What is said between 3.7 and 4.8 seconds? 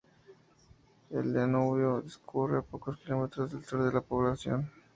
de la población.